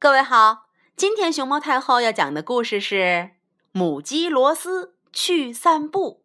[0.00, 2.94] 各位好，今天熊猫太后要讲的故事是
[3.72, 6.22] 《母鸡罗斯去散步》。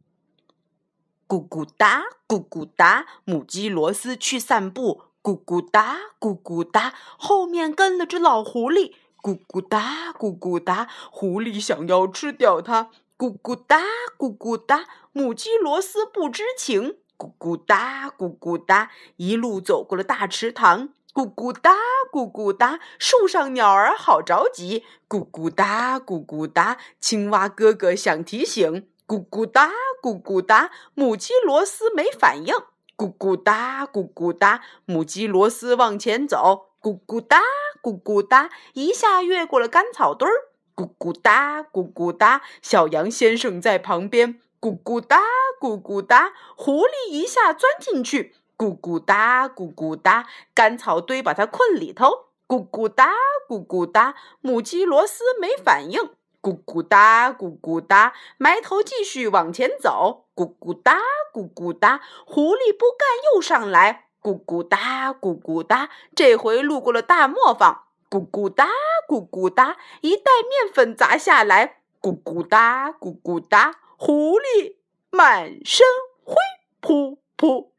[1.27, 5.05] 咕咕哒，咕咕哒，母鸡罗斯去散步。
[5.23, 8.93] 咕咕哒，咕咕哒，后面跟了只老狐狸。
[9.23, 12.91] 咕咕哒，咕咕哒，狐狸想要吃掉它。
[13.17, 13.81] 咕咕哒，
[14.19, 16.97] 咕咕哒，母鸡罗斯不知情。
[17.17, 20.89] 咕咕哒，咕咕哒，一路走过了大池塘。
[21.13, 21.75] 咕咕哒，
[22.11, 24.83] 咕咕哒，树上鸟儿好着急。
[25.07, 28.87] 咕咕哒，咕咕哒，青蛙哥哥想提醒。
[29.05, 29.69] 咕咕哒，
[30.01, 32.55] 咕咕哒，母鸡罗斯没反应。
[32.97, 36.69] 咕咕哒，咕咕哒，母鸡罗斯往前走。
[36.81, 37.39] 咕咕哒，
[37.83, 40.33] 咕咕哒，一下越过了干草堆儿。
[40.75, 44.41] 咕咕哒，咕咕哒，小羊先生在旁边。
[44.59, 45.21] 咕咕哒，
[45.61, 48.33] 咕咕哒，狐狸一下钻进去。
[48.57, 52.27] 咕咕哒，咕咕哒，干草堆把它困里头。
[52.47, 53.11] 咕咕哒，
[53.49, 56.11] 咕咕哒，母鸡罗斯没反应。
[56.41, 60.25] 咕咕哒，咕咕哒，埋头继续往前走。
[60.35, 60.99] 咕咕哒，
[61.33, 64.07] 咕咕哒，狐狸不干又上来。
[64.21, 67.85] 咕咕哒，咕咕哒，这回路过了大磨坊。
[68.09, 68.69] 咕咕哒，
[69.07, 71.81] 咕咕哒，一袋面粉砸下来。
[72.01, 74.75] 咕咕哒，咕咕哒，狐狸
[75.09, 75.85] 满身
[76.23, 76.35] 灰
[76.79, 77.72] 扑扑。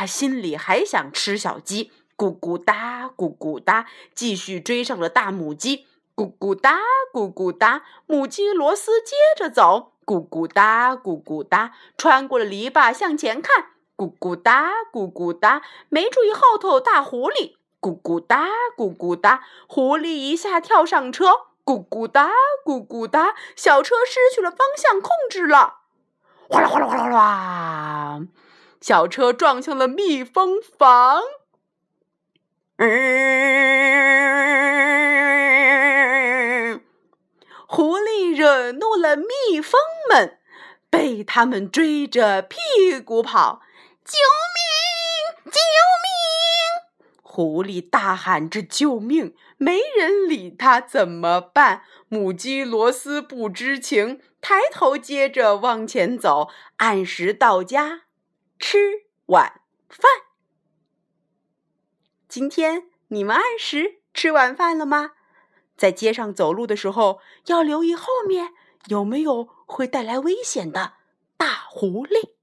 [0.00, 3.84] 他心里还想吃小鸡，咕咕哒，咕咕哒，
[4.14, 6.78] 继续追上了大母鸡，咕咕哒，
[7.12, 21.26] 咕咕哒，母鸡罗斯接着走，咕咕哒，咕咕哒，穿过了篱笆向前看，咕咕哒，咕咕哒，没注意后头大狐狸，咕咕哒，咕咕哒，狐狸一下跳上车，
[21.62, 22.30] 咕咕哒，
[22.64, 25.80] 咕咕哒，小车失去了方向控制了，
[26.48, 28.20] 哗啦哗啦哗啦哗啦。
[28.80, 31.20] 小车撞向了蜜蜂房，
[32.78, 32.88] 嗯，
[37.66, 39.78] 狐狸惹怒了蜜蜂
[40.08, 40.38] 们，
[40.88, 42.56] 被他们追着屁
[43.04, 43.60] 股跑。
[44.02, 44.16] 救
[45.44, 45.52] 命！
[45.52, 45.60] 救
[46.02, 46.10] 命！
[47.22, 51.82] 狐狸大喊着救命，没人理他，怎么办？
[52.08, 58.04] 母鸡罗斯不知情，抬头接着往前走，按时到家。
[58.60, 60.08] 吃晚饭。
[62.28, 65.12] 今天你们按时吃晚饭了吗？
[65.78, 68.52] 在街上走路的时候，要留意后面
[68.88, 70.92] 有没有会带来危险的
[71.38, 72.34] 大狐狸。